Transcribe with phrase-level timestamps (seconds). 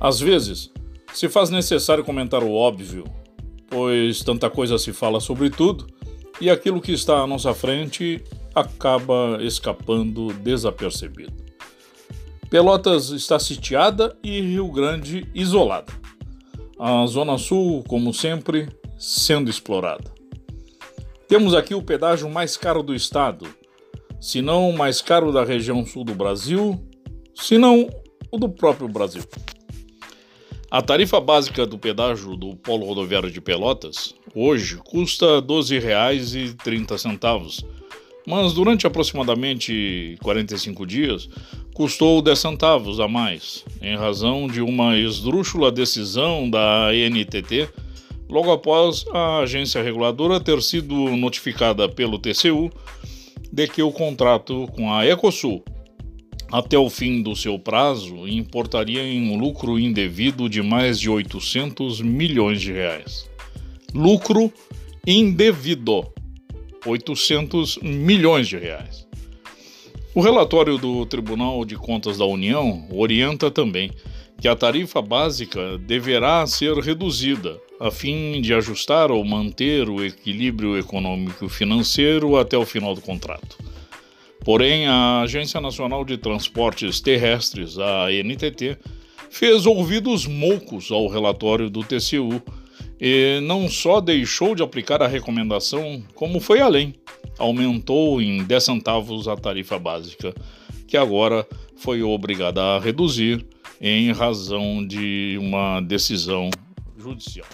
[0.00, 0.70] Às vezes,
[1.12, 3.04] se faz necessário comentar o óbvio,
[3.68, 5.86] pois tanta coisa se fala sobre tudo
[6.40, 8.22] e aquilo que está à nossa frente
[8.54, 11.32] acaba escapando desapercebido.
[12.50, 15.92] Pelotas está sitiada e Rio Grande isolada.
[16.78, 18.68] A Zona Sul, como sempre,
[18.98, 20.12] sendo explorada.
[21.26, 23.46] Temos aqui o pedágio mais caro do estado,
[24.20, 26.80] se não o mais caro da região sul do Brasil,
[27.34, 27.90] se não
[28.30, 29.22] o do próprio Brasil.
[30.76, 37.64] A tarifa básica do pedágio do Polo Rodoviário de Pelotas hoje custa R$ 12,30,
[38.26, 41.30] mas durante aproximadamente 45 dias
[41.72, 47.70] custou 10 centavos a mais, em razão de uma esdrúxula decisão da ANTT
[48.28, 52.70] logo após a agência reguladora ter sido notificada pelo TCU
[53.50, 55.64] de que o contrato com a Ecosul
[56.50, 62.00] até o fim do seu prazo, importaria em um lucro indevido de mais de 800
[62.00, 63.28] milhões de reais.
[63.94, 64.52] Lucro
[65.06, 66.06] indevido,
[66.84, 69.06] 800 milhões de reais.
[70.14, 73.90] O relatório do Tribunal de Contas da União orienta também
[74.40, 80.78] que a tarifa básica deverá ser reduzida a fim de ajustar ou manter o equilíbrio
[80.78, 83.58] econômico financeiro até o final do contrato.
[84.46, 88.78] Porém, a Agência Nacional de Transportes Terrestres, a ANTT,
[89.28, 92.40] fez ouvidos moucos ao relatório do TCU
[93.00, 96.94] e não só deixou de aplicar a recomendação, como foi além.
[97.36, 100.32] Aumentou em 10 centavos a tarifa básica,
[100.86, 101.44] que agora
[101.74, 103.44] foi obrigada a reduzir
[103.80, 106.50] em razão de uma decisão
[106.96, 107.48] judicial.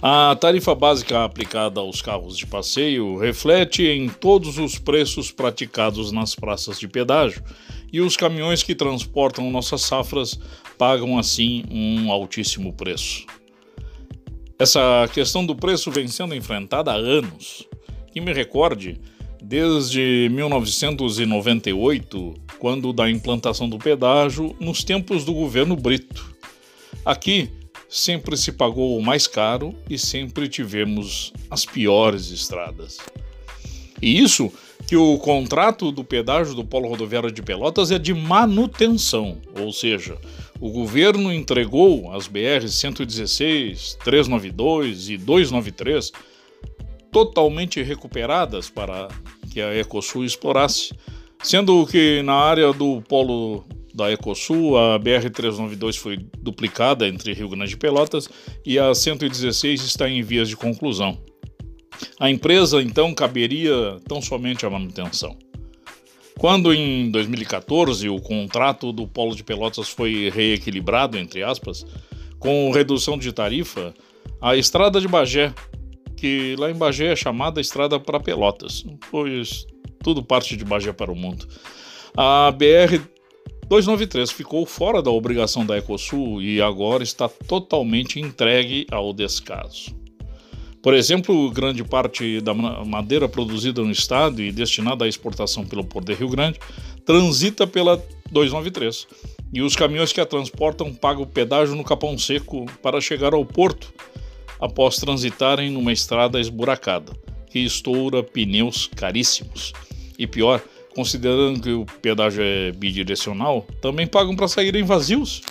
[0.00, 6.36] A tarifa básica aplicada aos carros de passeio reflete em todos os preços praticados nas
[6.36, 7.42] praças de pedágio
[7.92, 10.38] e os caminhões que transportam nossas safras
[10.78, 13.26] pagam assim um altíssimo preço.
[14.56, 17.66] Essa questão do preço vem sendo enfrentada há anos.
[18.12, 19.00] Que me recorde,
[19.42, 26.36] desde 1998, quando da implantação do pedágio, nos tempos do governo Brito.
[27.04, 27.50] Aqui,
[27.88, 32.98] sempre se pagou o mais caro e sempre tivemos as piores estradas.
[34.00, 34.52] E isso
[34.86, 40.16] que o contrato do pedágio do Polo Rodoviário de Pelotas é de manutenção, ou seja,
[40.60, 46.12] o governo entregou as BR 116, 392 e 293
[47.10, 49.08] totalmente recuperadas para
[49.50, 50.92] que a Ecosul explorasse,
[51.42, 53.64] sendo que na área do Polo
[53.98, 58.28] da Ecosul, a BR-392 foi duplicada entre Rio Grande e Pelotas
[58.64, 61.18] e a 116 está em vias de conclusão.
[62.20, 65.36] A empresa, então, caberia tão somente a manutenção.
[66.38, 71.84] Quando, em 2014, o contrato do Polo de Pelotas foi reequilibrado, entre aspas,
[72.38, 73.92] com redução de tarifa,
[74.40, 75.52] a estrada de Bagé,
[76.16, 79.66] que lá em Bagé é chamada Estrada para Pelotas, pois
[80.04, 81.48] tudo parte de Bagé para o mundo.
[82.16, 83.17] A BR
[83.68, 89.94] 293 ficou fora da obrigação da Ecosul e agora está totalmente entregue ao descaso.
[90.82, 96.06] Por exemplo, grande parte da madeira produzida no estado e destinada à exportação pelo Porto
[96.06, 96.58] de Rio Grande
[97.04, 99.06] transita pela 293
[99.52, 103.92] e os caminhões que a transportam pagam pedágio no Capão Seco para chegar ao porto
[104.58, 107.12] após transitarem numa estrada esburacada
[107.50, 109.74] que estoura pneus caríssimos.
[110.18, 110.62] E pior,
[110.94, 115.42] considerando que o pedágio é bidirecional, também pagam para saírem vazios.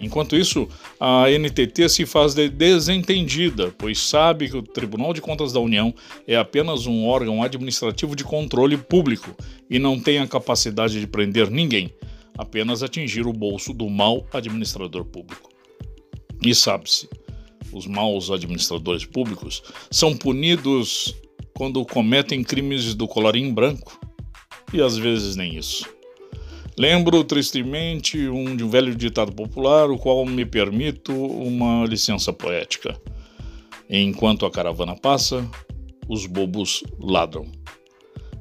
[0.00, 0.68] Enquanto isso,
[1.00, 5.92] a NTT se faz de desentendida, pois sabe que o Tribunal de Contas da União
[6.26, 9.34] é apenas um órgão administrativo de controle público
[9.68, 11.92] e não tem a capacidade de prender ninguém,
[12.36, 15.50] apenas atingir o bolso do mau administrador público.
[16.44, 17.08] E sabe-se,
[17.72, 21.16] os maus administradores públicos são punidos
[21.52, 23.97] quando cometem crimes do colarinho branco
[24.72, 25.86] e às vezes nem isso.
[26.78, 32.96] Lembro tristemente um de um velho ditado popular, o qual me permito uma licença poética.
[33.90, 35.48] Enquanto a caravana passa,
[36.08, 37.50] os bobos ladram.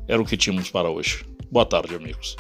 [0.08, 1.26] Era o que tínhamos para hoje.
[1.50, 2.36] Boa tarde, amigos.